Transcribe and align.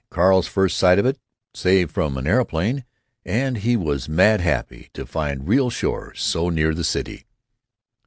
Carl's 0.09 0.47
first 0.47 0.77
sight 0.77 0.97
of 0.97 1.05
it, 1.05 1.19
save 1.53 1.91
from 1.91 2.17
an 2.17 2.25
aeroplane, 2.25 2.85
and 3.23 3.57
he 3.59 3.77
was 3.77 4.09
mad 4.09 4.41
happy 4.41 4.89
to 4.95 5.05
find 5.05 5.47
real 5.47 5.69
shore 5.69 6.11
so 6.15 6.49
near 6.49 6.73
the 6.73 6.83
city. 6.83 7.27